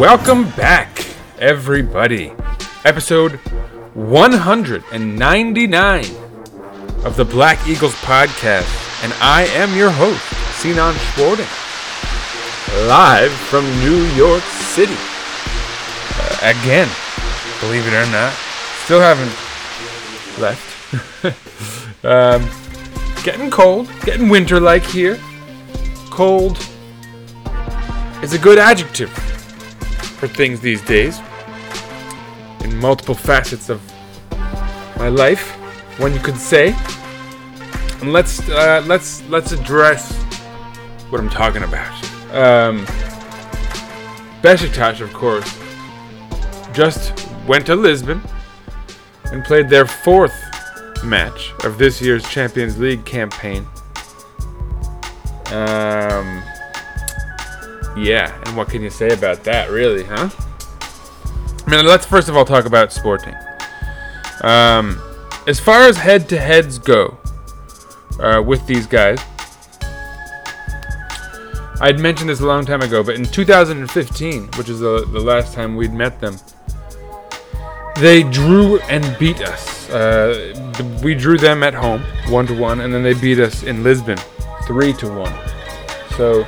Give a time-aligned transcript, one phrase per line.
[0.00, 1.04] Welcome back,
[1.38, 2.32] everybody.
[2.86, 3.32] Episode
[3.92, 6.04] 199
[7.04, 9.04] of the Black Eagles podcast.
[9.04, 10.24] And I am your host,
[10.58, 11.44] Sinan Schwarting,
[12.88, 14.96] live from New York City.
[16.16, 16.88] Uh, again,
[17.60, 18.32] believe it or not,
[18.84, 19.36] still haven't
[20.40, 20.64] left.
[22.06, 22.48] um,
[23.22, 25.20] getting cold, getting winter like here.
[26.08, 26.56] Cold
[28.22, 29.10] is a good adjective
[30.20, 31.18] for things these days.
[32.60, 33.80] In multiple facets of
[34.98, 35.52] my life,
[35.98, 36.76] one you could say.
[38.00, 40.12] And let's uh, let's let's address
[41.08, 41.92] what I'm talking about.
[42.32, 42.86] Um,
[44.42, 45.58] Besiktas, of course,
[46.72, 48.20] just went to Lisbon
[49.32, 50.34] and played their fourth
[51.02, 53.66] match of this year's Champions League campaign.
[55.46, 56.42] Um,
[58.00, 60.30] yeah, and what can you say about that, really, huh?
[61.66, 63.34] I mean, let's first of all talk about Sporting.
[64.42, 65.00] Um,
[65.46, 67.18] as far as head to heads go
[68.18, 69.20] uh, with these guys,
[71.82, 75.54] I'd mentioned this a long time ago, but in 2015, which is the, the last
[75.54, 76.36] time we'd met them,
[77.96, 79.88] they drew and beat us.
[79.90, 80.54] Uh,
[81.02, 84.18] we drew them at home, one to one, and then they beat us in Lisbon,
[84.66, 85.34] three to one.
[86.16, 86.46] So,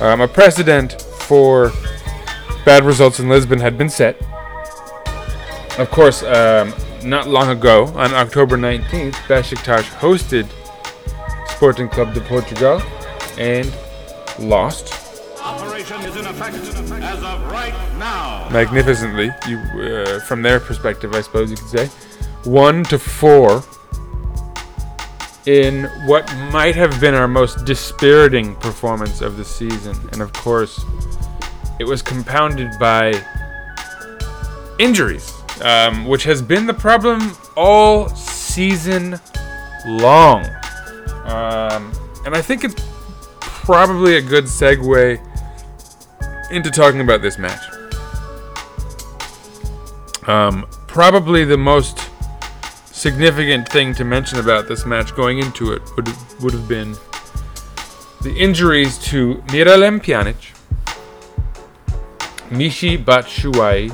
[0.00, 1.72] um, a precedent for
[2.64, 4.16] bad results in Lisbon had been set.
[5.78, 10.48] Of course, um, not long ago, on October 19th, Besiktas hosted
[11.48, 12.82] Sporting Club de Portugal
[13.38, 13.72] and
[14.38, 14.92] lost
[15.40, 18.48] Operation is in effect as of right now.
[18.50, 19.30] magnificently.
[19.46, 21.86] You, uh, from their perspective, I suppose you could say,
[22.44, 23.62] one to four
[25.46, 30.84] in what might have been our most dispiriting performance of the season, and of course,
[31.78, 33.12] it was compounded by
[34.78, 39.20] injuries, um, which has been the problem all season
[39.86, 40.44] long.
[41.24, 41.92] Um,
[42.24, 42.74] and I think it's
[43.40, 45.20] probably a good segue
[46.50, 47.62] into talking about this match.
[50.26, 51.98] Um, probably the most
[52.96, 56.08] significant thing to mention about this match going into it would
[56.40, 56.96] would have been
[58.22, 60.54] the injuries to Miralem Pjanic,
[62.48, 63.92] Michy Batshuayi,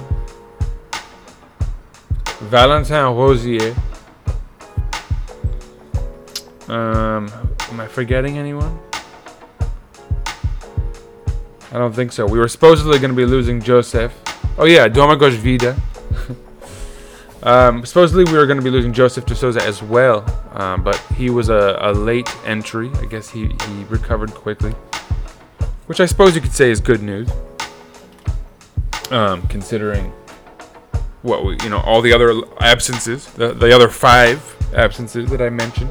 [2.42, 3.74] Valentin Rosier.
[6.68, 7.28] Um,
[7.70, 8.78] am I forgetting anyone?
[11.72, 12.24] I don't think so.
[12.24, 14.14] We were supposedly going to be losing Joseph.
[14.56, 15.76] Oh yeah, Domagoj Vida.
[17.42, 20.96] Um, supposedly we were going to be losing Joseph de Souza as well, um, but
[21.16, 22.90] he was a, a late entry.
[22.94, 24.72] I guess he, he recovered quickly,
[25.86, 27.28] which I suppose you could say is good news,
[29.10, 30.12] um, considering
[31.22, 35.50] what we, you know all the other absences, the, the other five absences that I
[35.50, 35.90] mentioned.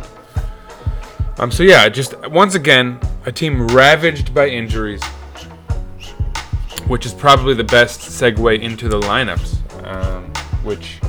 [1.37, 5.01] Um, so yeah, just once again, a team ravaged by injuries
[6.91, 10.25] which is probably the best segue into the lineups, um,
[10.61, 10.99] which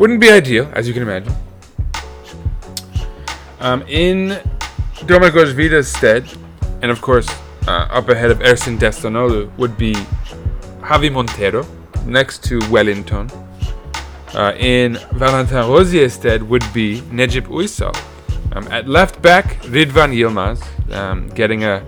[0.00, 1.34] wouldn't be ideal, as you can imagine.
[3.60, 4.40] Um, in
[5.04, 6.24] Domagoj Vida's stead,
[6.80, 7.28] and of course
[7.68, 9.92] uh, up ahead of Ersin Destanoğlu, would be
[10.80, 11.66] Javi Montero,
[12.06, 13.30] next to Wellington.
[14.32, 17.94] Uh, in Valentin Rosier's stead would be Necip Uysal.
[18.56, 20.62] Um, at left back, Ridvan Yilmaz,
[20.94, 21.84] um, getting a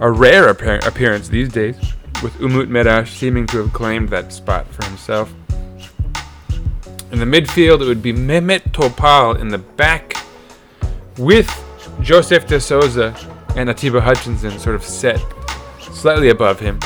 [0.00, 1.76] a rare appear- appearance these days,
[2.20, 5.32] with Umut Meraş seeming to have claimed that spot for himself.
[7.14, 10.16] In the midfield, it would be Mehmet Topal in the back,
[11.16, 11.48] with
[12.00, 13.14] Joseph de Souza
[13.54, 15.24] and Atiba Hutchinson sort of set
[15.78, 16.80] slightly above him.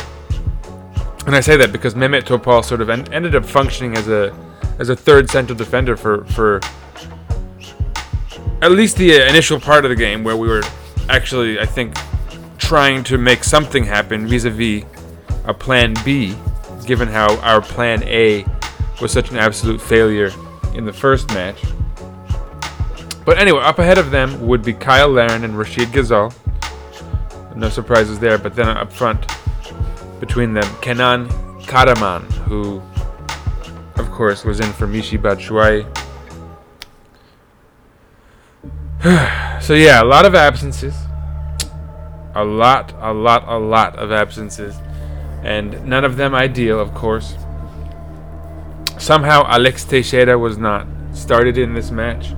[1.25, 4.37] And I say that because Mehmet Topal sort of en- ended up functioning as a
[4.79, 6.61] as a third central defender for for
[8.61, 10.63] at least the uh, initial part of the game where we were
[11.09, 11.97] actually, I think,
[12.59, 14.85] trying to make something happen vis-a-vis
[15.47, 16.37] a plan B,
[16.85, 18.45] given how our plan A
[19.01, 20.31] was such an absolute failure
[20.75, 21.63] in the first match.
[23.25, 26.35] But anyway, up ahead of them would be Kyle Larin and Rachid Ghezzal.
[27.55, 29.27] No surprises there, but then up front
[30.21, 31.29] between them, Kenan
[31.63, 32.81] Karaman, who,
[34.01, 35.85] of course, was in for Michy Batshuayi.
[39.63, 40.95] so yeah, a lot of absences.
[42.35, 44.77] A lot, a lot, a lot of absences.
[45.43, 47.35] And none of them ideal, of course.
[49.09, 52.35] Somehow Alex Teixeira was not started in this match.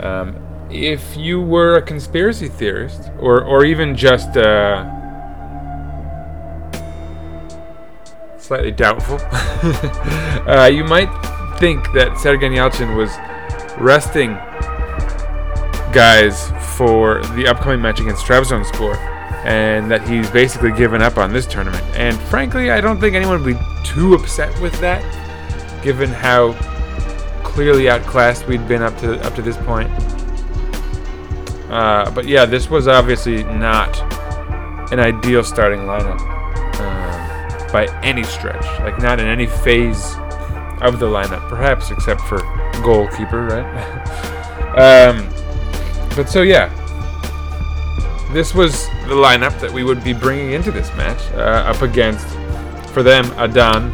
[0.00, 0.34] Um,
[0.70, 4.88] if you were a conspiracy theorist, or, or even just uh,
[8.38, 9.18] slightly doubtful,
[10.48, 11.12] uh, you might
[11.58, 13.10] think that Sergen Yalçın was
[13.78, 14.32] resting
[15.92, 18.96] guys for the upcoming match against Trabzonspor,
[19.44, 21.84] and that he's basically given up on this tournament.
[21.94, 25.04] And frankly, I don't think anyone would be too upset with that,
[25.84, 26.54] given how
[27.44, 29.90] clearly outclassed we'd been up to up to this point.
[31.70, 33.96] Uh, but yeah, this was obviously not
[34.92, 36.18] an ideal starting lineup
[36.80, 38.64] uh, by any stretch.
[38.80, 40.14] Like not in any phase
[40.80, 42.38] of the lineup, perhaps except for
[42.82, 45.08] goalkeeper, right?
[45.08, 45.28] um,
[46.16, 46.72] but so yeah,
[48.32, 52.26] this was the lineup that we would be bringing into this match uh, up against,
[52.92, 53.92] for them, Adan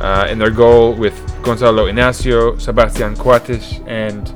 [0.00, 4.26] uh, in their goal with Gonzalo Inacio, Sebastian Coates, and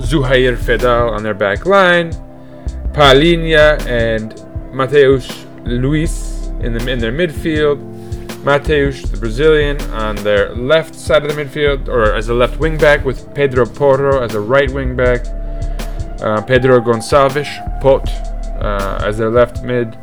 [0.00, 2.12] Zouhair Feddal on their back line,
[2.92, 4.34] Palhinha and
[4.74, 7.78] Mateus Luis in, the, in their midfield,
[8.44, 12.78] Mateus, the Brazilian, on their left side of the midfield, or as a left wing
[12.78, 15.26] back, with Pedro Porro as a right wing back,
[16.22, 18.08] uh, Pedro Gonçalves, Pot,
[18.62, 19.96] uh, as their left mid,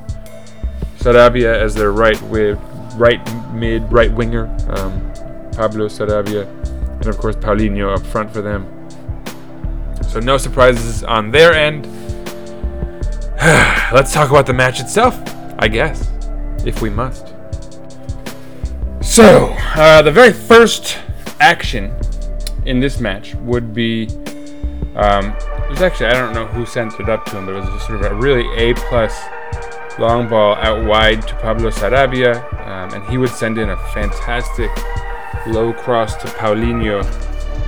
[0.99, 2.59] Sarabia as their right wi-
[2.95, 3.23] right
[3.59, 5.01] mid, right winger, um,
[5.53, 6.47] Pablo Sarabia,
[6.99, 8.65] and of course Paulinho up front for them.
[10.09, 11.85] So no surprises on their end.
[13.93, 15.19] Let's talk about the match itself,
[15.59, 16.09] I guess,
[16.65, 17.33] if we must.
[19.01, 20.97] So, uh, the very first
[21.39, 21.93] action
[22.65, 24.07] in this match would be.
[24.95, 25.35] Um,
[25.67, 27.69] it was actually, I don't know who sent it up to him, but it was
[27.69, 29.19] just sort of a really A plus
[29.99, 34.69] long ball out wide to Pablo Sarabia, um, and he would send in a fantastic
[35.47, 37.03] low cross to Paulinho,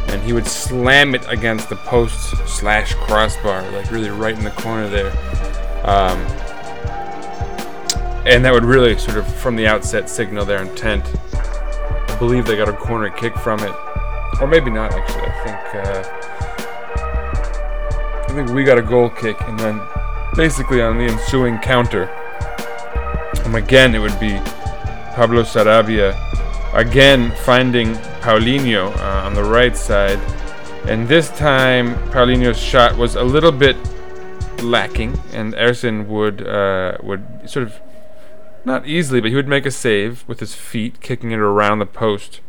[0.09, 4.51] and he would slam it against the post slash crossbar, like really right in the
[4.51, 5.11] corner there.
[5.85, 6.19] Um,
[8.25, 11.03] and that would really sort of from the outset signal their intent.
[11.33, 13.73] I believe they got a corner kick from it,
[14.41, 15.23] or maybe not actually.
[15.23, 16.03] I think uh,
[18.29, 19.81] I think we got a goal kick, and then
[20.35, 22.09] basically on the ensuing counter,
[23.49, 24.37] um, again it would be
[25.15, 26.15] Pablo Sarabia
[26.73, 30.19] again finding Paulinho uh, on the right side,
[30.87, 33.75] and this time Paulinho's shot was a little bit
[34.61, 37.79] lacking, and Ersin would uh, would sort of
[38.65, 41.85] not easily, but he would make a save with his feet, kicking it around the
[41.85, 42.41] post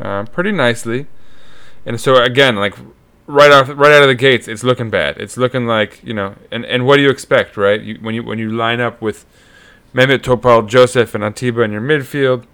[0.00, 1.06] uh, pretty nicely.
[1.84, 2.74] And so again, like
[3.26, 5.18] right off, right out of the gates, it's looking bad.
[5.18, 7.80] It's looking like you know, and, and what do you expect, right?
[7.80, 9.26] You, when you when you line up with
[9.94, 12.44] Mehmet Topal, Joseph, and Atiba in your midfield,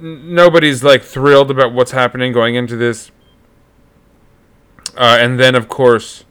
[0.00, 3.10] n- nobody's like thrilled about what's happening going into this.
[4.96, 6.24] Uh, and then of course,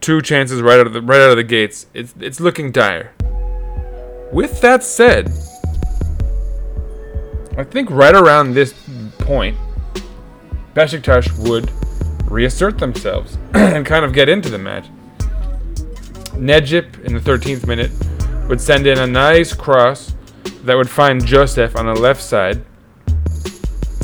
[0.00, 1.86] two chances right out of the right out of the gates.
[1.94, 3.12] It's it's looking dire.
[4.32, 5.28] With that said,
[7.56, 8.74] I think right around this
[9.18, 9.56] point,
[10.74, 11.70] Besiktas would
[12.30, 14.86] reassert themselves and kind of get into the match.
[16.36, 17.90] Necip in the 13th minute
[18.48, 20.14] would send in a nice cross
[20.64, 22.64] that would find Joseph on the left side.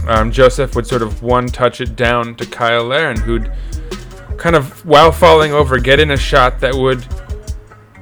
[0.07, 3.53] Um, Joseph would sort of one touch it down to Kyle Larin, who'd
[4.37, 7.07] kind of, while falling over, get in a shot that would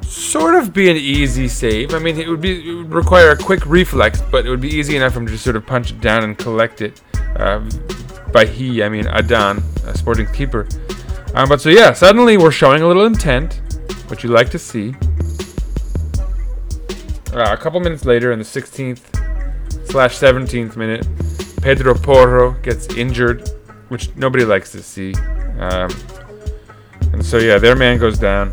[0.02, 1.94] sort of be an easy save.
[1.94, 4.68] I mean, it would be it would require a quick reflex, but it would be
[4.68, 7.00] easy enough for him to just sort of punch it down and collect it.
[7.36, 7.68] Uh,
[8.32, 10.66] by he, I mean Adan, a sporting keeper.
[11.34, 13.60] Um, but so yeah, suddenly we're showing a little intent,
[14.08, 14.94] which you like to see.
[17.32, 21.06] Uh, a couple minutes later, in the 16th slash 17th minute,
[21.62, 23.48] Pedro Porro gets injured,
[23.88, 25.14] which nobody likes to see.
[25.58, 25.90] Um,
[27.12, 28.52] and so yeah, their man goes down.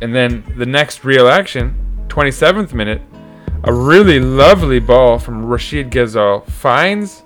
[0.00, 1.74] And then the next real action,
[2.08, 3.02] 27th minute,
[3.64, 7.24] a really lovely ball from Rachid Ghezzal finds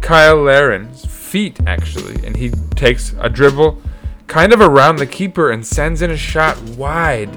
[0.00, 3.80] Kyle Larin's feet actually, and he takes a dribble
[4.26, 7.30] kind of around the keeper and sends in a shot wide.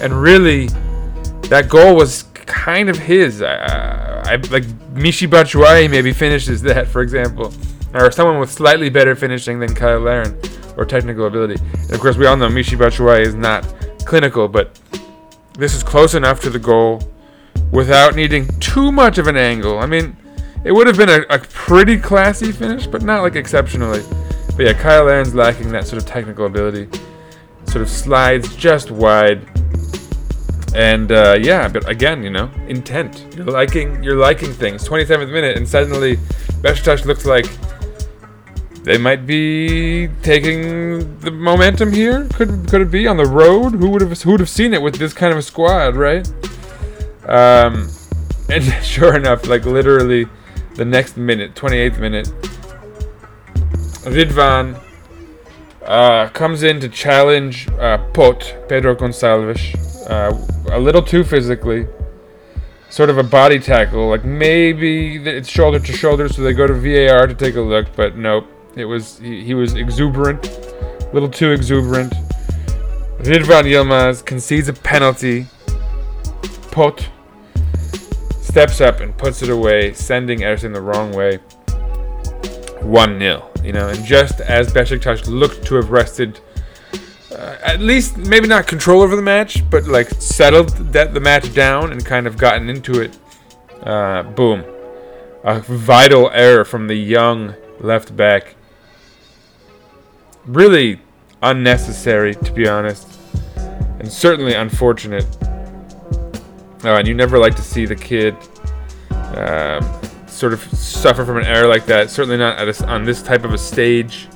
[0.00, 0.68] And really,
[1.48, 3.42] that goal was kind of his.
[3.42, 7.52] Uh, I like Michy Batshuayi maybe finishes that, for example.
[7.94, 10.38] or someone with slightly better finishing than Kyle Larin
[10.76, 11.62] or technical ability.
[11.72, 13.62] And of course, we all know Michy Batshuayi is not
[14.04, 14.78] clinical, but
[15.56, 17.02] this is close enough to the goal
[17.70, 19.78] without needing too much of an angle.
[19.78, 20.16] I mean,
[20.64, 24.02] it would have been a, a pretty classy finish, but not like exceptionally.
[24.56, 26.88] But yeah, Kyle Larin's lacking that sort of technical ability.
[27.66, 29.46] Sort of slides just wide.
[30.74, 33.26] And uh, yeah, but again, you know, intent.
[33.36, 34.86] You're liking, you're liking things.
[34.88, 36.16] 27th minute, and suddenly,
[36.62, 37.46] Besiktas looks like
[38.82, 42.28] they might be taking the momentum here.
[42.34, 43.74] Could could it be on the road?
[43.74, 46.26] Who would have who would have seen it with this kind of a squad, right?
[47.26, 47.88] Um,
[48.50, 50.26] and sure enough, like literally,
[50.74, 52.26] the next minute, 28th minute,
[54.04, 54.82] Ridvan
[55.86, 60.36] uh, comes in to challenge uh, Pot Pedro Gonçalves uh,
[60.70, 61.86] a little too physically.
[62.90, 66.74] Sort of a body tackle, like maybe it's shoulder to shoulder, so they go to
[66.74, 68.46] VAR to take a look, but nope.
[68.76, 72.12] It was he, he was exuberant, a little too exuberant.
[73.18, 75.46] Ridvan Yilmaz concedes a penalty.
[76.70, 77.08] Pot
[78.40, 81.38] steps up and puts it away, sending Ersin the wrong way.
[82.82, 83.50] 1 0.
[83.64, 86.40] You know, and just as Besiktas looked to have rested,
[87.34, 91.52] uh, at least maybe not control over the match, but like settled that the match
[91.54, 93.18] down and kind of gotten into it.
[93.82, 94.64] Uh, boom,
[95.42, 98.54] a vital error from the young left back.
[100.46, 101.00] Really
[101.42, 103.08] unnecessary, to be honest,
[103.56, 105.26] and certainly unfortunate.
[106.84, 108.36] Oh, and you never like to see the kid
[109.36, 109.82] um,
[110.26, 112.10] sort of suffer from an error like that.
[112.10, 114.28] Certainly not a, on this type of a stage.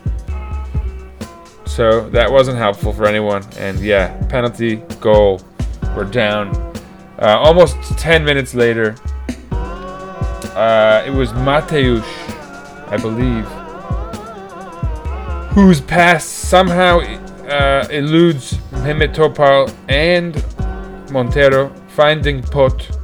[1.68, 3.44] So that wasn't helpful for anyone.
[3.58, 5.40] And yeah, penalty, goal.
[5.94, 6.56] We're down.
[7.20, 8.96] Uh, almost 10 minutes later,
[9.52, 12.02] uh, it was Mateusz,
[12.88, 13.44] I believe,
[15.52, 17.00] whose pass somehow
[17.46, 20.34] uh, eludes Mehmet Topal and
[21.12, 22.98] Montero, finding Pot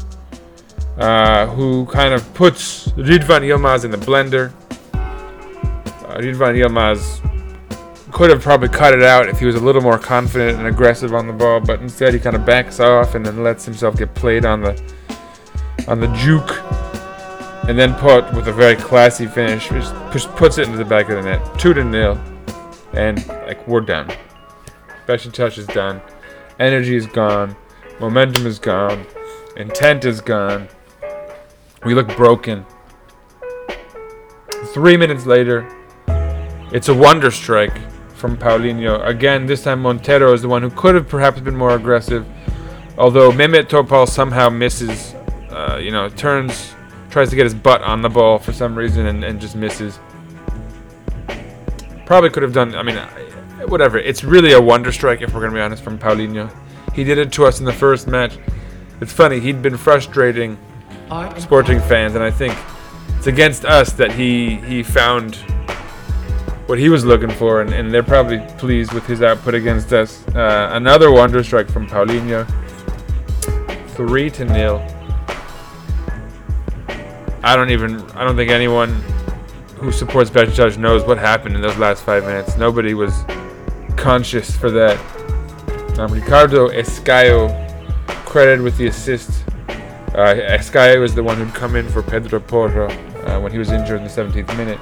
[0.99, 4.53] uh, who kind of puts Ridvan Yilmaz in the blender.
[4.95, 7.21] Uh, Ridvan Yilmaz
[8.15, 11.13] could have probably cut it out if he was a little more confident and aggressive
[11.13, 14.15] on the ball, but instead he kind of backs off and then lets himself get
[14.15, 14.81] played on the
[15.89, 16.63] on the juke,
[17.69, 21.17] and then put with a very classy finish, just puts it into the back of
[21.17, 22.17] the net, two to nil,
[22.93, 24.09] and like we're done.
[25.09, 26.01] Besiktas is done,
[26.61, 27.57] energy is gone,
[27.99, 29.05] momentum is gone,
[29.57, 30.69] intent is gone.
[31.85, 32.65] We look broken.
[34.73, 35.69] Three minutes later,
[36.73, 37.77] it's a wonder strike
[38.25, 39.07] from Paulinho.
[39.07, 42.27] Again, this time Montero is the one who could have perhaps been more aggressive.
[42.97, 45.15] Although Mehmet Topal somehow misses,
[45.51, 46.75] uh, you know, turns,
[47.11, 49.99] tries to get his butt on the ball for some reason and, and just misses.
[52.07, 52.97] Probably could have done, I mean,
[53.69, 53.99] whatever.
[53.99, 56.51] It's really a wonder strike, if we're going to be honest, from Paulinho.
[56.95, 58.39] He did it to us in the first match.
[59.03, 60.57] It's funny, he'd been frustrating
[61.37, 62.57] Sporting fans, and I think
[63.19, 65.35] it's against us that he he found
[66.67, 70.27] what he was looking for, and, and they're probably pleased with his output against us.
[70.29, 72.47] Uh, another wonder strike from Paulinho,
[73.91, 74.83] three to nil.
[77.43, 78.91] I don't even I don't think anyone
[79.77, 82.57] who supports Besiktas knows what happened in those last five minutes.
[82.57, 83.25] Nobody was
[83.97, 84.99] conscious for that.
[85.99, 87.53] Um, Ricardo Esgaio
[88.25, 89.45] credited with the assist
[90.15, 93.73] uh, Esgaio was the one who'd come in for Pedro Porro uh, when he was
[93.73, 94.79] injured in the 17th minute.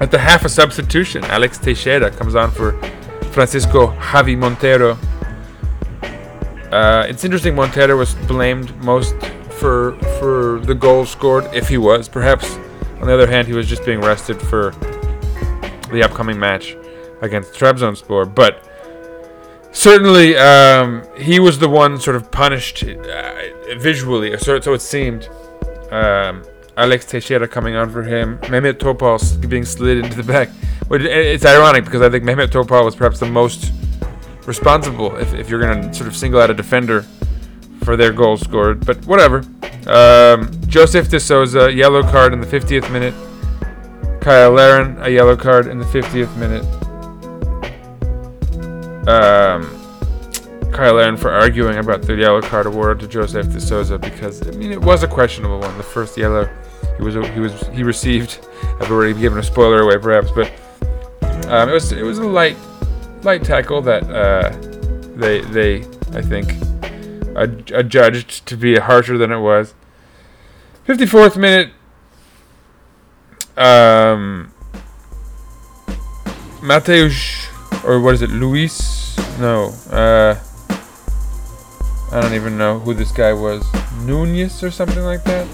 [0.00, 2.72] At the half a substitution, Alex Teixeira comes on for
[3.32, 4.96] Francisco Javi Montero.
[6.70, 7.56] Uh, it's interesting.
[7.56, 9.16] Montero was blamed most
[9.58, 12.08] for for the goal scored, if he was.
[12.08, 12.56] Perhaps,
[13.00, 14.70] on the other hand, he was just being rested for
[15.90, 16.76] the upcoming match
[17.20, 18.32] against Trabzonspor.
[18.32, 18.62] But
[19.72, 23.32] certainly um, he was the one sort of punished uh,
[23.78, 25.28] visually, so, so it seemed.
[25.90, 26.44] Um,
[26.78, 29.18] Alex Teixeira coming on for him, Mehmet Topal
[29.48, 30.48] being slid into the back.
[30.90, 33.72] It's ironic because I think Mehmet Topal was perhaps the most
[34.46, 37.02] responsible if, if you're going to sort of single out a defender
[37.82, 38.86] for their goal scored.
[38.86, 39.44] But whatever.
[39.86, 43.14] Um, Joseph de Souza, yellow card in the 50th minute.
[44.22, 46.64] Kyle Larin, a yellow card in the 50th minute
[49.08, 49.64] um,
[50.70, 54.50] Kyle Larin for arguing about the yellow card award to Joseph De Souza because I
[54.50, 55.76] mean it was a questionable one.
[55.78, 56.48] The first yellow
[56.98, 58.46] he was he was he received.
[58.80, 60.52] I've already given a spoiler away perhaps, but
[61.48, 62.56] um, it was it was a light
[63.22, 64.50] light tackle that uh,
[65.16, 66.52] they they I think
[67.36, 69.74] adjudged to be harsher than it was.
[70.86, 71.70] 54th minute.
[73.56, 74.52] Um,
[76.60, 77.46] Mateusz,
[77.84, 79.16] or what is it, Luis?
[79.38, 80.36] No, uh,
[82.10, 83.64] I don't even know who this guy was.
[84.02, 85.46] Nunez or something like that.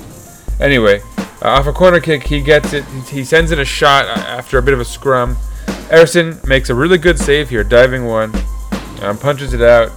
[0.61, 1.01] Anyway,
[1.49, 2.85] off a corner kick, he gets it.
[3.09, 5.37] He, sends in a shot uh, after a bit of a scrum.
[5.91, 8.33] Ersin makes a really good save here, diving one,
[9.03, 9.93] um, punches it out.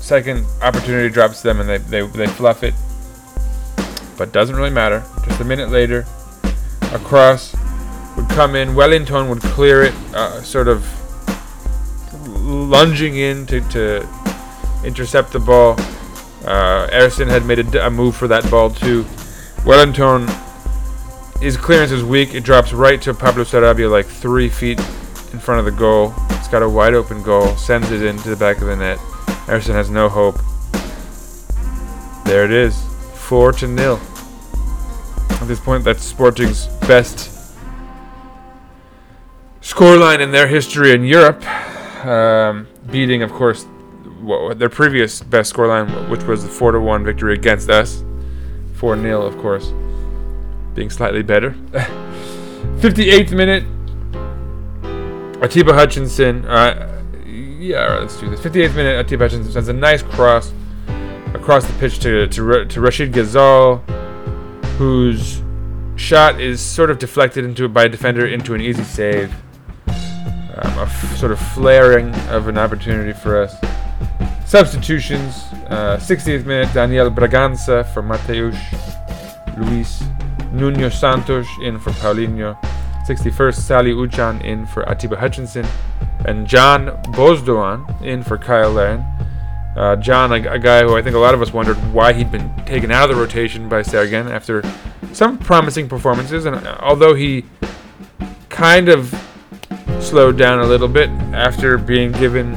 [0.00, 2.74] Second opportunity drops them, and they, they, they fluff it.
[4.16, 5.02] But doesn't really matter.
[5.26, 6.06] Just a minute later,
[6.92, 7.56] a cross
[8.16, 8.74] would come in.
[8.74, 10.86] Wellington would clear it, uh, sort of
[12.28, 14.08] lunging in to, to
[14.84, 15.76] intercept the ball.
[16.44, 19.04] Uh, had made a move for that ball too.
[19.64, 20.28] Wellington,
[21.44, 22.34] his clearance is weak.
[22.34, 26.14] It drops right to Pablo Sarabia, like three feet in front of the goal.
[26.30, 27.54] It's got a wide open goal.
[27.56, 28.96] Sends it into the back of the net.
[29.46, 30.36] Ersin has no hope.
[32.24, 32.82] There it is,
[33.12, 34.00] four to nil.
[35.28, 37.30] At this point, that's Sporting's best
[39.60, 41.44] scoreline in their history in Europe,
[42.06, 43.66] um, beating, of course,
[44.56, 48.02] their previous best scoreline, which was the four to one victory against us.
[48.76, 49.72] Four 0 of course,
[50.74, 51.50] being slightly better.
[52.80, 53.64] 58th minute.
[55.42, 56.44] Atiba Hutchinson.
[56.44, 58.40] Uh, yeah, let's do this.
[58.40, 58.98] 58th minute.
[59.06, 60.52] Atiba Hutchinson sends a nice cross
[61.34, 63.80] across the pitch to to, to Rachid Ghezzal,
[64.76, 65.42] whose
[65.96, 69.32] shot is sort of deflected into by a defender into an easy save.
[70.56, 73.54] Um, a f- sort of flaring of an opportunity for us.
[74.46, 75.34] Substitutions.
[75.68, 78.56] Uh, 60th minute, Daniel Bragança for Mateusz
[79.58, 80.02] Luis.
[80.54, 82.56] Nuno Santos in for Paulinho.
[83.06, 85.66] 61st, Salih Uçan in for Atiba Hutchinson.
[86.26, 89.04] And Can Bozdoğan in for Kyle Larin.
[89.76, 92.30] Uh, John, a, a guy who I think a lot of us wondered why he'd
[92.30, 94.62] been taken out of the rotation by Sergen after
[95.12, 96.46] some promising performances.
[96.46, 97.44] And uh, although he
[98.48, 99.12] kind of
[100.00, 102.56] slowed down a little bit after being given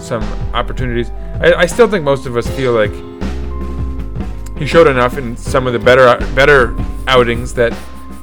[0.00, 0.22] some
[0.54, 3.11] opportunities, I, I still think most of us feel like
[4.62, 6.76] he showed enough in some of the better better
[7.08, 7.76] outings that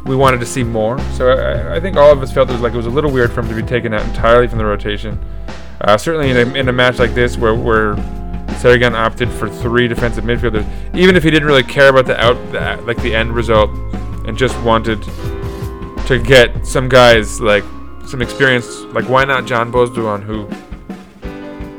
[0.06, 0.98] we wanted to see more.
[1.12, 3.12] So I, I think all of us felt it was like it was a little
[3.12, 5.20] weird for him to be taken out entirely from the rotation.
[5.82, 7.96] Uh, certainly in a, in a match like this where where
[8.96, 12.82] opted for three defensive midfielders, even if he didn't really care about the out the,
[12.86, 13.70] like the end result
[14.26, 15.02] and just wanted
[16.08, 17.64] to get some guys like
[18.08, 20.48] some experience, like why not Can Bozdoğan who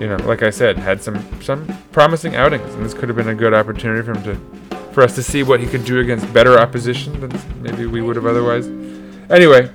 [0.01, 3.29] you know, like I said, had some some promising outings, and this could have been
[3.29, 6.33] a good opportunity for him to, for us to see what he could do against
[6.33, 8.67] better opposition than maybe we would have otherwise.
[9.29, 9.71] Anyway,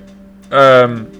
[0.51, 1.11] um,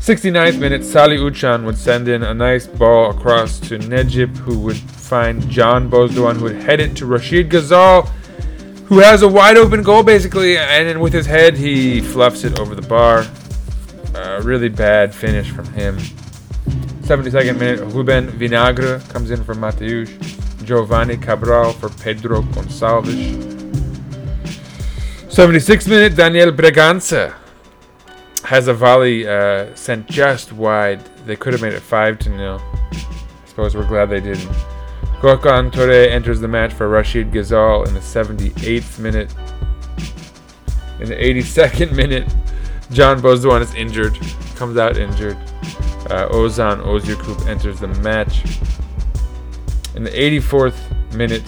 [0.00, 4.76] 69th minute, Salih Uçan would send in a nice ball across to Necip, who would
[4.76, 8.08] find Can Bozdoğan, who would head it to Rachid Ghezzal,
[8.86, 12.58] who has a wide open goal basically, and then with his head he fluffs it
[12.58, 13.24] over the bar.
[14.14, 15.98] Uh, really bad finish from him.
[17.08, 20.08] 72nd minute, Ruben Vinagre comes in for Mateusz.
[20.66, 23.32] Jovane Cabral for Pedro Gonçalves.
[25.30, 27.34] 76th minute, Daniel Bragança
[28.44, 31.00] has a volley uh, sent just wide.
[31.24, 32.60] They could have made it 5 to 0.
[32.60, 34.52] I suppose we're glad they didn't.
[35.22, 39.34] Gökhan Töre enters the match for Rachid Ghezzal in the 78th minute.
[41.00, 42.30] In the 82nd minute,
[42.94, 44.18] Can Bozdoğan is injured,
[44.56, 45.36] comes out injured.
[46.08, 48.44] Uh, Oğuzhan Özyakup enters the match.
[49.94, 51.44] In the 84th minute,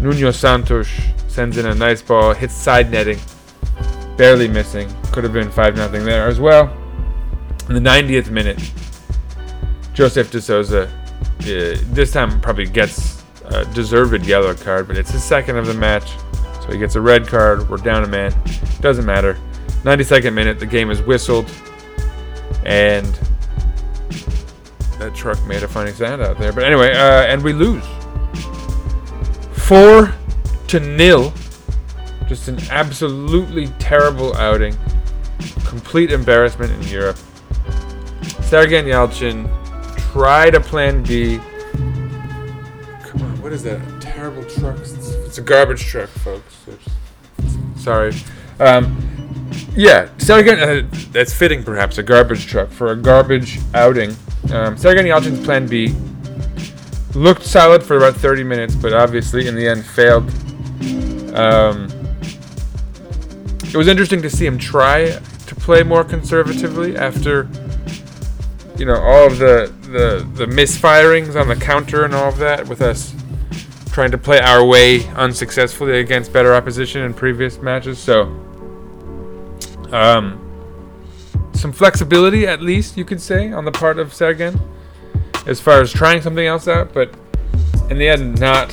[0.00, 0.88] Nuno Santos
[1.26, 3.18] sends in a nice ball, hits side netting,
[4.16, 4.88] barely missing.
[5.10, 6.72] Could have been 5 0 there as well.
[7.68, 8.72] In the 90th minute,
[9.94, 15.24] Joseph De Souza, uh, this time probably gets a deserved yellow card, but it's his
[15.24, 16.08] second of the match.
[16.62, 17.68] So he gets a red card.
[17.68, 18.32] We're down a man.
[18.80, 19.36] Doesn't matter.
[19.82, 21.50] 92nd minute, the game is whistled.
[22.64, 23.06] And
[24.98, 26.52] that truck made a funny sound out there.
[26.52, 27.84] But anyway, uh, and we lose.
[29.52, 30.12] Four
[30.68, 31.32] to nil.
[32.28, 34.76] Just an absolutely terrible outing.
[35.64, 37.16] Complete embarrassment in Europe.
[38.42, 39.48] Sergen Yalçın
[40.12, 41.38] tried a plan B.
[43.04, 43.80] Come on, what is that?
[43.80, 44.78] A terrible truck.
[44.78, 46.66] It's, a garbage truck, folks.
[47.76, 48.12] Sorry.
[48.58, 49.19] Um,
[49.76, 54.10] yeah, Sergen, uh, that's fitting perhaps, a garbage truck for a garbage outing.
[54.44, 55.94] Um, Yalçın's plan B
[57.14, 60.28] looked solid for about 30 minutes, but obviously in the end failed.
[61.34, 61.88] Um,
[63.62, 65.10] it was interesting to see him try
[65.46, 67.48] to play more conservatively after,
[68.76, 72.66] you know, all of the, the, the misfirings on the counter and all of that,
[72.68, 73.14] with us
[73.92, 77.98] trying to play our way unsuccessfully against better opposition in previous matches.
[77.98, 78.49] So,
[79.92, 80.46] um,
[81.52, 84.60] some flexibility at least you could say on the part of Sergen
[85.46, 87.14] as far as trying something else out, but
[87.90, 88.70] in the end, not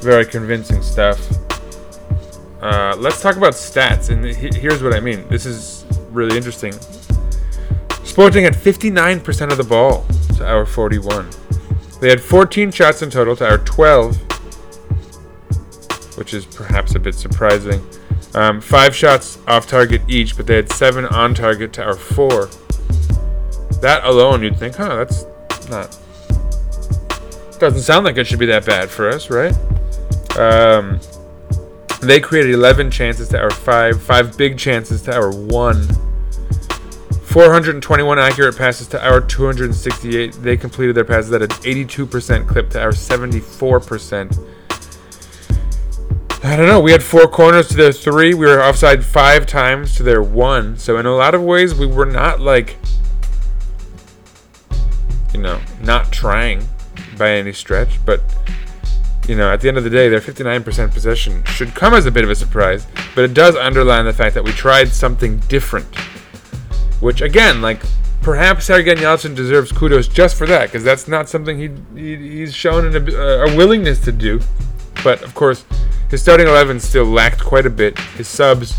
[0.00, 1.20] very convincing stuff.
[2.60, 5.26] Uh, let's talk about stats, and here's what I mean.
[5.28, 6.72] This is really interesting.
[8.04, 11.28] Sporting had 59% of the ball to our 41.
[12.00, 14.16] They had 14 shots in total to our 12,
[16.16, 17.84] which is perhaps a bit surprising.
[18.36, 22.50] Um, five shots off target each, but they had seven on target to our four.
[23.80, 25.24] That alone, you'd think, huh, that's
[25.70, 25.98] not.
[27.58, 29.56] Doesn't sound like it should be that bad for us, right?
[30.36, 31.00] Um,
[32.02, 35.88] they created 11 chances to our five, five big chances to our one.
[37.22, 40.32] 421 accurate passes to our 268.
[40.34, 44.55] They completed their passes at an 82% clip to our 74%.
[46.46, 46.80] I don't know.
[46.80, 48.32] We had four corners to their three.
[48.32, 50.78] We were offside five times to their one.
[50.78, 52.76] So in a lot of ways, we were not like,
[55.34, 56.68] you know, not trying
[57.18, 57.98] by any stretch.
[58.06, 58.22] But
[59.26, 62.12] you know, at the end of the day, their 59% possession should come as a
[62.12, 62.86] bit of a surprise.
[63.16, 65.92] But it does underline the fact that we tried something different.
[67.00, 67.82] Which again, like
[68.22, 72.54] perhaps Sergen Yalçın deserves kudos just for that, because that's not something he, he he's
[72.54, 74.40] shown ab- uh, a willingness to do.
[75.06, 75.64] But of course,
[76.10, 77.96] his starting 11 still lacked quite a bit.
[78.16, 78.74] His subs,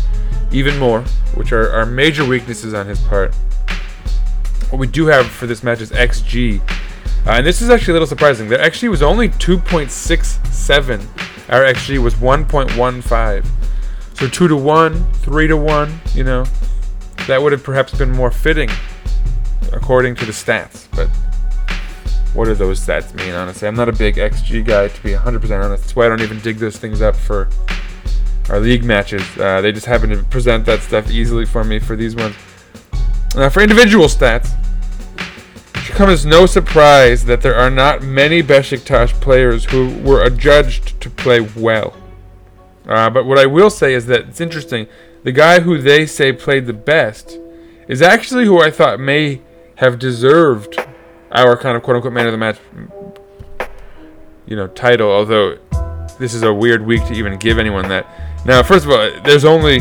[0.52, 1.00] even more,
[1.34, 3.34] which are, are major weaknesses on his part.
[4.68, 6.60] What we do have for this match is XG.
[6.60, 8.46] Uh, and this is actually a little surprising.
[8.46, 11.00] There actually was only 2.67.
[11.48, 13.46] Our XG was 1.15.
[14.12, 16.44] So 2 to 1, 3 to 1, you know.
[17.26, 18.68] That would have perhaps been more fitting
[19.72, 20.88] according to the stats.
[20.94, 21.08] But
[22.34, 23.66] what do those stats mean, honestly?
[23.66, 25.82] I'm not a big XG guy, to be 100% honest.
[25.82, 27.48] That's why I don't even dig those things up for
[28.48, 29.22] our league matches.
[29.38, 32.34] Uh, they just happen to present that stuff easily for me for these ones.
[33.34, 34.54] Now, for individual stats,
[35.74, 40.22] it should come as no surprise that there are not many Besiktas players who were
[40.22, 41.94] adjudged to play well.
[42.86, 44.86] Uh, but what I will say is that it's interesting.
[45.24, 47.38] The guy who they say played the best
[47.86, 49.42] is actually who I thought may
[49.76, 50.78] have deserved
[51.32, 52.58] our kind of quote unquote man of the match,
[54.46, 55.10] you know, title.
[55.10, 55.58] Although
[56.18, 58.06] this is a weird week to even give anyone that.
[58.44, 59.80] Now, first of all, there's only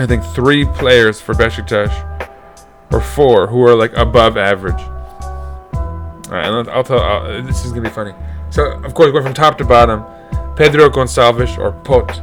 [0.00, 1.92] I think three players for Besiktas,
[2.90, 4.80] or four, who are like above average.
[6.30, 7.00] All right, I'll tell.
[7.00, 8.14] I'll, this is gonna be funny.
[8.50, 10.04] So, of course, we're from top to bottom.
[10.56, 12.20] Pedro Gonçalves or Pot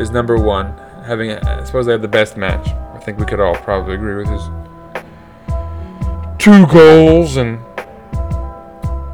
[0.00, 2.66] is number one, having uh, I suppose they have the best match.
[2.68, 4.42] I think we could all probably agree with his
[6.42, 7.60] two goals and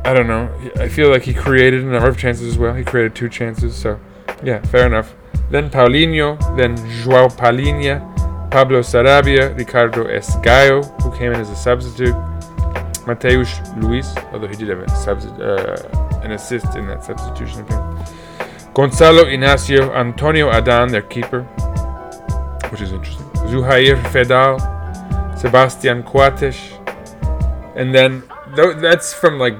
[0.02, 0.50] I don't know.
[0.76, 2.72] I feel like he created a number of chances as well.
[2.72, 4.00] He created two chances, so
[4.42, 5.14] yeah, fair enough.
[5.50, 8.00] Then Paulinho, then João Palhinha,
[8.50, 12.16] Pablo Sarabia, Ricardo Esgaio, who came in as a substitute,
[13.06, 18.04] Mateus Luis, although he did have a uh, an assist in that substitution game.
[18.72, 21.42] Gonzalo Inacio, Antonio Adan, their keeper,
[22.70, 23.26] which is interesting.
[23.50, 24.58] Zouhair Feddal,
[25.38, 26.77] Sebastian Coates,
[27.78, 28.22] and then
[28.56, 29.56] th- that's from like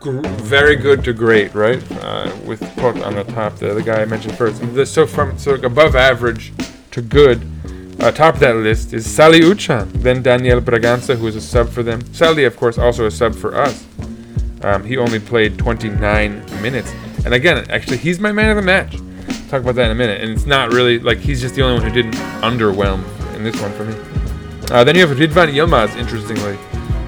[0.00, 1.80] gr- very good to great, right?
[1.92, 4.60] Uh, with Pot on the top, the the guy I mentioned first.
[4.92, 6.52] So from so above average
[6.90, 7.48] to good,
[8.00, 11.68] uh, top of that list is Salih Uçan, then Daniel Bragança, who is a sub
[11.68, 12.00] for them.
[12.12, 13.86] Sally, of course, also a sub for us.
[14.62, 16.92] Um, he only played 29 minutes,
[17.24, 18.96] and again, actually, he's my man of the match.
[19.48, 20.20] Talk about that in a minute.
[20.20, 23.02] And it's not really like he's just the only one who didn't underwhelm
[23.34, 23.94] in this one for me.
[24.70, 26.56] Uh, then you have Ridvan Yilmaz, interestingly.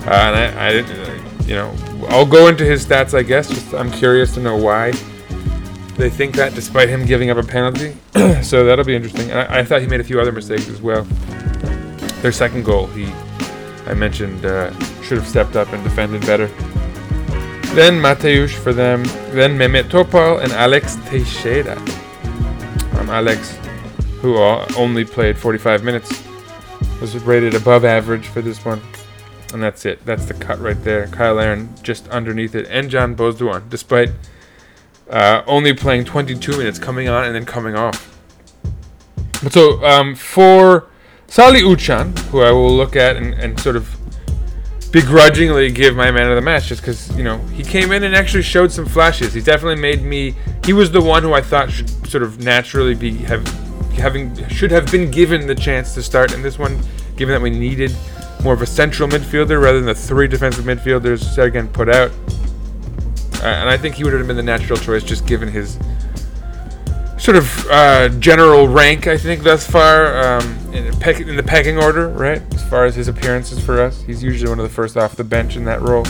[0.06, 1.74] Uh, and I, I, you know,
[2.08, 3.48] I'll go into his stats, I guess.
[3.48, 4.92] Just I'm curious to know why
[5.96, 7.96] they think that, despite him giving up a penalty.
[8.42, 9.30] so that'll be interesting.
[9.30, 11.04] And I, I thought he made a few other mistakes as well.
[12.22, 13.06] Their second goal, he,
[13.86, 16.46] I mentioned, uh, should have stepped up and defended better.
[17.74, 19.04] Then Mateusz for them.
[19.30, 21.76] Then Mehmet Topal and Alex Teixeira.
[22.98, 23.56] Um, Alex,
[24.20, 24.36] who
[24.76, 26.22] only played 45 minutes,
[27.00, 28.80] was rated above average for this one.
[29.52, 30.04] And that's it.
[30.06, 31.06] That's the cut right there.
[31.08, 32.66] Kyle Larin just underneath it.
[32.70, 34.10] And Can Bozdoğan, despite
[35.10, 38.08] uh, only playing 22 minutes, coming on and then coming off.
[39.42, 40.88] But so um, for
[41.26, 43.96] Salih Uçan, who I will look at and, and sort of
[44.90, 48.14] begrudgingly give my man of the match, just because you know he came in and
[48.14, 49.34] actually showed some flashes.
[49.34, 50.34] He definitely made me.
[50.64, 53.46] He was the one who I thought should sort of naturally be have
[53.94, 56.78] having should have been given the chance to start in this one,
[57.16, 57.94] given that we needed
[58.42, 62.10] more of a central midfielder rather than the three defensive midfielders Sergen put out.
[63.42, 65.78] uh, and I think he would have been the natural choice just given his
[67.18, 69.06] sort of uh, general rank.
[69.06, 72.42] I think thus far um, in, the peck- in the pecking order, right?
[72.54, 75.24] As far as his appearances for us, he's usually one of the first off the
[75.24, 76.04] bench in that role.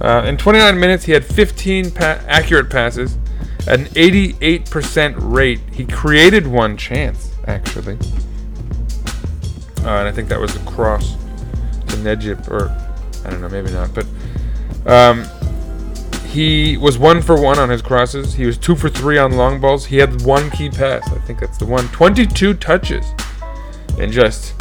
[0.00, 3.16] Uh, in 29 minutes, he had 15 pa- accurate passes
[3.66, 5.60] at an 88% rate.
[5.72, 7.96] He created one chance, actually.
[9.84, 11.16] Uh, and I think that was a cross
[11.88, 12.68] to Necip, or
[13.24, 13.90] I don't know, maybe not.
[13.94, 14.06] But
[14.86, 15.24] um,
[16.26, 18.34] he was one for one on his crosses.
[18.34, 19.86] He was two for three on long balls.
[19.86, 21.10] He had one key pass.
[21.10, 21.88] I think that's the one.
[21.88, 23.06] 22 touches
[23.98, 24.54] in just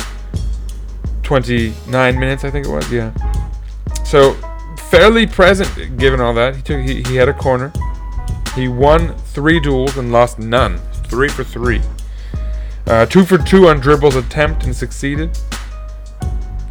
[1.24, 2.90] 29 minutes, I think it was.
[2.92, 3.14] Yeah.
[4.06, 4.34] So
[4.90, 6.56] fairly present given all that.
[6.56, 7.74] He took he, he had a corner.
[8.56, 10.80] He won three duels and lost none.
[11.08, 11.82] Three for three.
[12.88, 15.38] Uh, two for two on dribbles attempt and succeeded.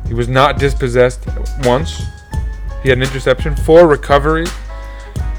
[0.06, 1.26] He was not dispossessed
[1.64, 2.02] once.
[2.82, 4.52] He had an interception, four recoveries.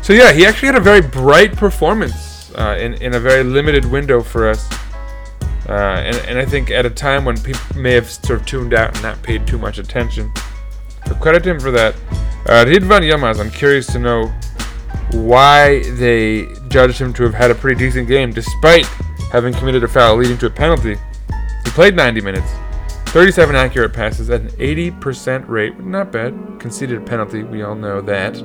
[0.02, 3.86] So yeah, he actually had a very bright performance uh, in in a very limited
[3.86, 4.68] window for us.
[5.68, 8.74] Uh, and, and I think at a time when people may have sort of tuned
[8.74, 10.32] out and not paid too much attention.
[11.08, 11.96] So credit him for that.
[12.48, 14.28] Uh, Ridvan Yilmaz, I'm curious to know
[15.12, 18.86] why they judged him to have had a pretty decent game despite
[19.32, 20.96] having committed a foul leading to a penalty.
[21.64, 22.52] He played 90 minutes,
[23.16, 25.80] 37 accurate passes at an 80% rate.
[25.80, 26.34] Not bad.
[26.60, 28.36] Conceded a penalty, we all know that.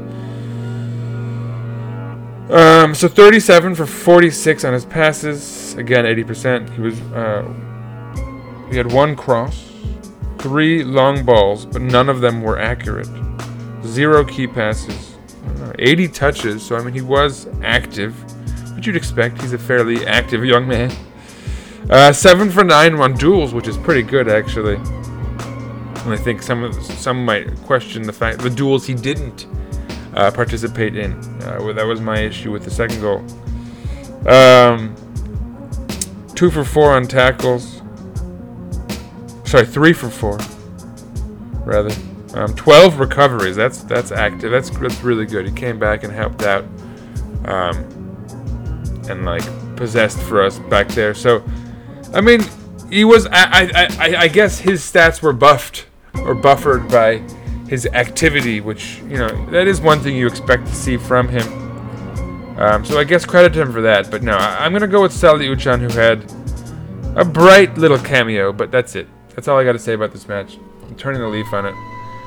[2.49, 5.75] Um, so 37 for 46 on his passes.
[5.75, 6.71] Again, 80%.
[6.71, 9.73] He was uh, he had one cross,
[10.39, 13.09] three long balls, but none of them were accurate.
[13.85, 15.17] Zero key passes,
[15.63, 16.63] uh, 80 touches.
[16.65, 18.15] So I mean, he was active,
[18.77, 20.93] but you'd expect he's a fairly active young man.
[21.89, 24.77] Uh, seven for nine on duels, which is pretty good actually.
[24.77, 29.47] And I think some some might question the fact the duels he didn't
[30.15, 31.13] uh, participate in.
[31.43, 33.25] Uh, that was my issue with the second goal.
[34.27, 34.95] Um,
[36.35, 37.83] two for four on tackles.
[39.45, 40.39] Sorry, three for four,
[41.65, 41.95] rather.
[42.35, 43.57] Um, Twelve recoveries.
[43.57, 44.53] That's that's active.
[44.53, 45.47] That's that's really good.
[45.47, 46.65] He came back and helped out,
[47.47, 47.77] um,
[49.09, 49.43] and like
[49.77, 51.13] possessed for us back there.
[51.13, 51.43] So,
[52.13, 52.41] I mean,
[52.91, 53.27] he was.
[53.27, 57.19] I I, I, I guess his stats were buffed or buffered by
[57.69, 62.59] his activity, which you know that is one thing you expect to see from him.
[62.59, 64.11] Um, so I guess credit him for that.
[64.11, 66.31] But no, I, am gonna go with Salih Uçan, who had
[67.17, 68.53] a bright little cameo.
[68.53, 69.09] But that's it.
[69.31, 70.59] That's all I got to say about this match.
[70.83, 71.75] I'm turning the leaf on it.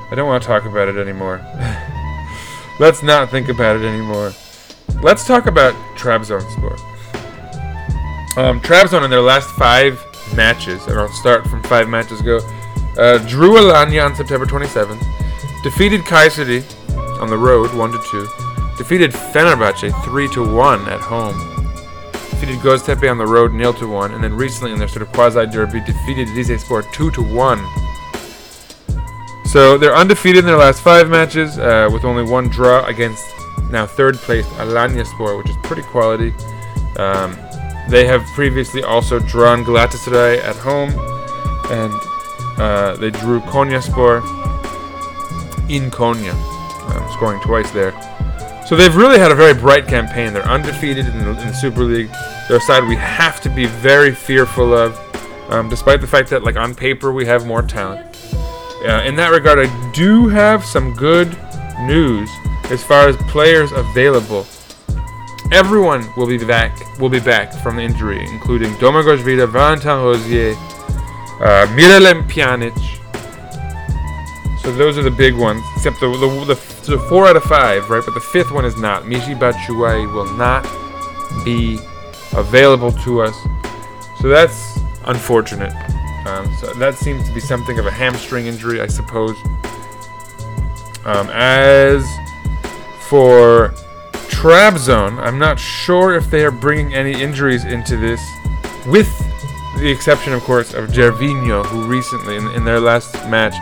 [0.09, 1.37] I don't want to talk about it anymore.
[2.79, 4.31] Let's not think about it anymore.
[5.01, 6.92] Let's talk about Trabzonspor.
[8.35, 10.03] Um, Trabzon in their last five
[10.35, 12.39] matches, and I'll start from five matches ago,
[12.97, 15.03] uh, drew Alanya on September 27th,
[15.63, 16.63] defeated Kayseri
[17.21, 18.27] on the road 1 to 2,
[18.77, 21.37] defeated Fenerbahce 3 to 1 at home,
[22.31, 25.11] defeated Göztepe on the road 0 to 1, and then recently in their sort of
[25.11, 27.59] quasi derby defeated Rizespor 2 to 1.
[29.45, 33.23] So they're undefeated in their last five matches, uh, with only one draw against
[33.69, 36.33] now third place Alanyaspor, which is pretty quality.
[36.97, 37.37] Um,
[37.89, 40.89] they have previously also drawn Galatasaray at home,
[41.71, 41.93] and
[42.59, 44.21] uh, they drew Konyaspor
[45.69, 46.33] in Konya,
[46.89, 47.91] um, scoring twice there.
[48.65, 50.33] So they've really had a very bright campaign.
[50.33, 52.09] They're undefeated in the, in the Super League.
[52.47, 54.97] They're a side we have to be very fearful of,
[55.49, 58.05] um, despite the fact that, like on paper, we have more talent.
[58.85, 61.37] Uh, in that regard, I do have some good
[61.81, 62.29] news
[62.65, 64.45] as far as players available.
[65.53, 66.99] Everyone will be back.
[66.99, 72.73] Will be back from the injury, including Domagoj Vida, Valentin Rosier, uh, Miralem Pjanic.
[74.63, 77.87] So those are the big ones, except the the, the, the four out of five,
[77.91, 78.01] right?
[78.03, 79.03] But the fifth one is not.
[79.03, 80.63] Michy Batshuayi will not
[81.45, 81.77] be
[82.35, 83.35] available to us.
[84.21, 85.73] So that's unfortunate.
[86.25, 89.37] Um, so that seems to be something of a hamstring injury, I suppose.
[91.05, 92.03] Um, as
[93.07, 93.75] for
[94.33, 98.19] Trabzon, I'm not sure if they are bringing any injuries into this,
[98.85, 99.07] with
[99.79, 103.53] the exception, of course, of Gervinho, who recently, in, in their last match,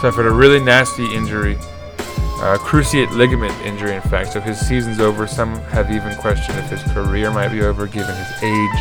[0.00, 4.32] suffered a really nasty injury, uh, cruciate ligament injury, in fact.
[4.32, 5.26] So his season's over.
[5.26, 8.80] Some have even questioned if his career might be over given his age.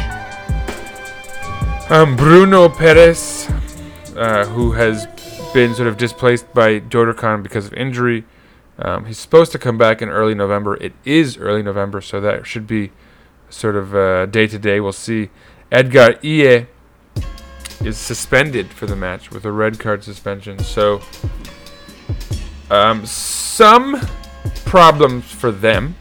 [1.89, 3.47] Um, Bruno Peres,
[4.17, 5.07] uh, who has
[5.53, 8.25] been sort of displaced by Dordokan because of injury.
[8.79, 10.75] Um, he's supposed to come back in early November.
[10.75, 12.91] It is early November, so that should be
[13.49, 14.79] sort of day to day.
[14.79, 15.29] We'll see.
[15.71, 16.67] Edgar Ie
[17.83, 20.59] is suspended for the match with a red card suspension.
[20.59, 21.01] So,
[22.69, 24.01] um, some
[24.65, 25.95] problems for them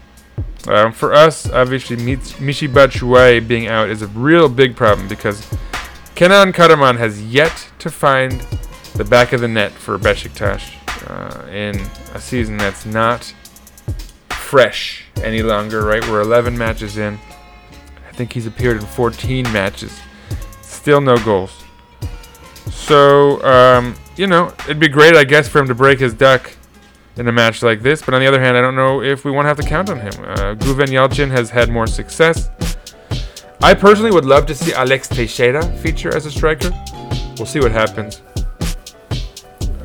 [0.67, 5.47] Um, for us, obviously, Mich- Michy Batshuayi being out is a real big problem because
[6.13, 8.41] Kenan Karaman has yet to find
[8.95, 10.76] the back of the net for Besiktas
[11.09, 11.75] uh, in
[12.13, 13.33] a season that's not
[14.29, 16.03] fresh any longer, right?
[16.07, 17.19] We're 11 matches in.
[18.07, 19.99] I think he's appeared in 14 matches.
[20.61, 21.63] Still no goals.
[22.71, 26.51] So, um, you know, it'd be great, I guess, for him to break his duck
[27.17, 28.01] in a match like this.
[28.01, 29.89] But on the other hand, I don't know if we want to have to count
[29.89, 30.13] on him.
[30.23, 32.49] Uh, Güven Yalçın has had more success.
[33.61, 36.69] I personally would love to see Alex Teixeira feature as a striker.
[37.37, 38.21] We'll see what happens.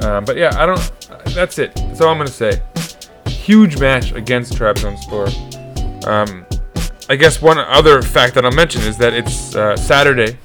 [0.03, 0.91] Uh, but yeah, I don't.
[1.35, 1.75] That's it.
[1.77, 2.61] That's all I'm gonna say.
[3.27, 6.07] Huge match against Trabzonspor.
[6.07, 6.45] Um,
[7.09, 10.39] I guess one other fact that I'll mention is that it's uh, Saturday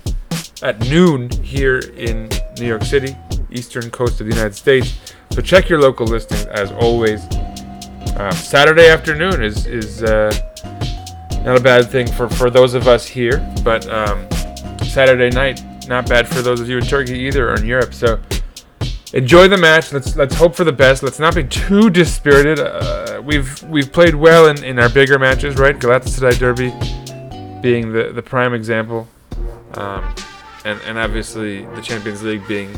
[0.61, 3.15] at noon here in New York City,
[3.51, 4.97] eastern coast of the United States.
[5.31, 7.25] So check your local listings as always.
[8.15, 10.31] Uh, Saturday afternoon is is uh,
[11.43, 14.27] not a bad thing for, for those of us here, but um,
[14.83, 17.93] Saturday night not bad for those of you in Turkey either or in Europe.
[17.93, 18.19] So
[19.13, 19.91] enjoy the match.
[19.91, 21.03] Let's let's hope for the best.
[21.03, 22.59] Let's not be too dispirited.
[22.59, 25.77] Uh, we've we've played well in, in our bigger matches, right?
[25.77, 26.71] Galatasaray Derby
[27.61, 29.07] being the, the prime example,
[29.73, 30.13] um,
[30.65, 32.71] and and obviously the Champions League being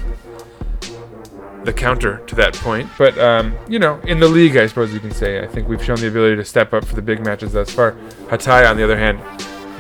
[1.66, 2.90] the counter to that point.
[2.98, 5.84] But um, you know, in the league, I suppose you can say, I think we've
[5.84, 7.94] shown the ability to step up for the big matches thus far.
[8.28, 9.20] Hatay, on the other hand,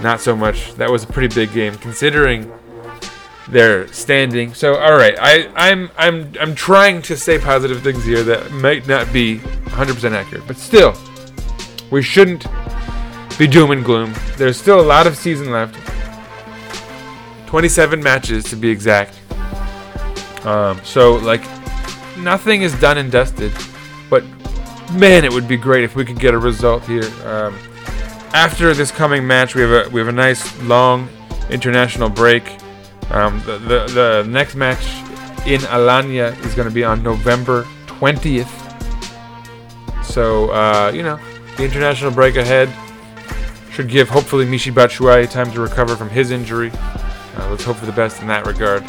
[0.04, 0.74] not so much.
[0.76, 2.52] That was a pretty big game considering
[3.52, 4.54] their standing.
[4.54, 8.88] So, all right, I, I'm I'm I'm trying to say positive things here that might
[8.88, 10.96] not be 100% accurate, but still,
[11.92, 12.46] we shouldn't
[13.38, 14.14] be doom and gloom.
[14.38, 15.76] There's still a lot of season left.
[17.48, 19.20] 27 matches to be exact.
[20.46, 21.42] Um, so like
[22.18, 23.52] nothing is done and dusted,
[24.10, 24.24] but
[24.94, 27.10] man, it would be great if we could get a result here.
[27.26, 27.58] Um,
[28.34, 31.10] after this coming match, we have a we have a nice long
[31.50, 32.59] international break.
[33.12, 34.86] Um, the, the the next match
[35.48, 38.48] in Alanya is going to be on November 20th.
[40.04, 41.20] So uh, you know,
[41.58, 42.70] the international break ahead
[43.72, 46.72] should give hopefully Michy Batshuayi time to recover from his injury.
[46.74, 48.84] Uh, let's hope for the best in that regard.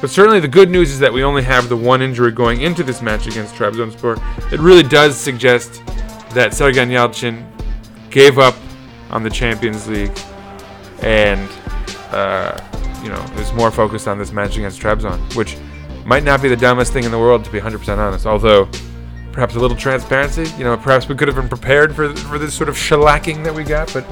[0.00, 2.82] But certainly the good news is that we only have the one injury going into
[2.82, 4.52] this match against Trabzonspor.
[4.52, 5.84] It really does suggest
[6.34, 7.44] that Sergen Yalçın
[8.10, 8.54] gave up
[9.10, 10.16] on the Champions League
[11.00, 11.48] and,
[12.10, 12.60] uh,
[13.06, 15.56] you know, is more focused on this match against Trabzon, which
[16.04, 18.26] might not be the dumbest thing in the world, to be 100% honest.
[18.26, 18.68] Although,
[19.30, 22.52] perhaps a little transparency, you know, perhaps we could have been prepared for, for this
[22.52, 24.04] sort of shellacking that we got, but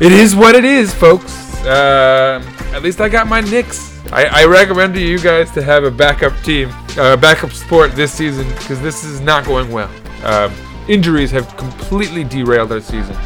[0.00, 1.56] it is what it is, folks.
[1.64, 2.40] Uh,
[2.72, 3.98] at least I got my Knicks.
[4.12, 8.12] I, I recommend to you guys to have a backup team, uh, backup sport this
[8.12, 9.90] season because this is not going well.
[10.22, 10.52] Um,
[10.88, 13.16] injuries have completely derailed our season.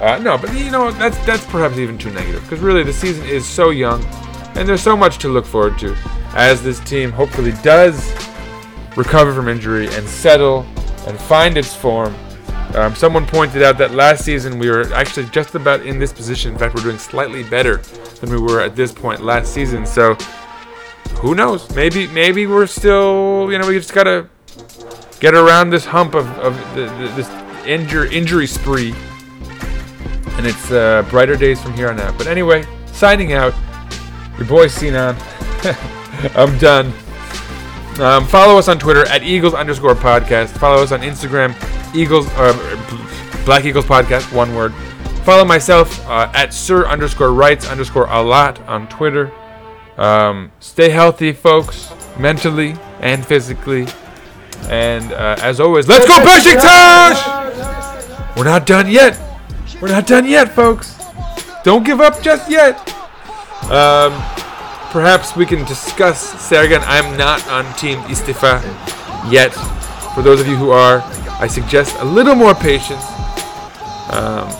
[0.00, 3.24] Uh, no, but you know that's that's perhaps even too negative because really the season
[3.26, 4.04] is so young,
[4.54, 5.96] and there's so much to look forward to
[6.34, 8.12] as this team hopefully does
[8.96, 10.60] recover from injury and settle
[11.06, 12.14] and find its form.
[12.74, 16.52] Um, someone pointed out that last season we were actually just about in this position.
[16.52, 17.78] In fact, we're doing slightly better
[18.20, 19.86] than we were at this point last season.
[19.86, 20.14] So
[21.20, 21.68] who knows?
[21.74, 24.28] Maybe maybe we're still you know we just gotta
[25.18, 27.28] get around this hump of, of the, the, this
[27.66, 28.94] injur- injury spree,
[30.38, 32.16] and it's uh, brighter days from here on out.
[32.16, 33.52] But anyway, signing out.
[34.38, 35.16] Your boy Sinan.
[36.34, 36.92] I'm done.
[38.00, 40.56] Um, follow us on Twitter at Eagles underscore podcast.
[40.56, 41.52] Follow us on Instagram,
[41.94, 42.54] Eagles uh,
[43.44, 44.72] Black Eagles podcast, one word.
[45.24, 49.32] Follow myself uh, at Sir underscore Writes underscore a lot on Twitter.
[49.96, 53.88] Um, stay healthy, folks, mentally and physically.
[54.68, 57.16] And uh, as always, let's go Beşiktaş!
[58.36, 59.27] We're not done yet.
[59.80, 60.96] We're not done yet, folks.
[61.62, 62.76] Don't give up just yet.
[63.70, 64.12] Um,
[64.90, 66.82] perhaps we can discuss Sergen.
[66.84, 68.62] I'm not on Team Istifa
[69.30, 69.52] yet.
[70.14, 71.00] For those of you who are,
[71.40, 73.04] I suggest a little more patience.
[74.10, 74.50] Um,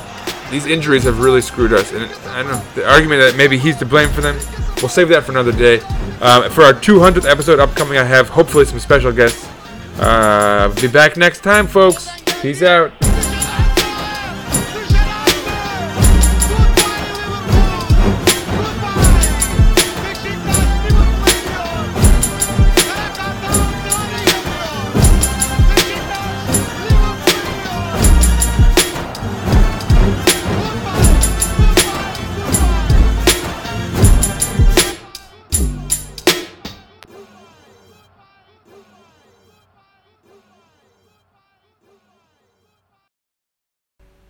[0.51, 3.77] these injuries have really screwed us, and I don't know the argument that maybe he's
[3.79, 4.37] to blame for them.
[4.77, 5.81] We'll save that for another day.
[6.21, 9.49] Um, for our 200th episode upcoming, I have hopefully some special guests.
[9.99, 12.09] Uh, be back next time, folks.
[12.41, 12.93] Peace out.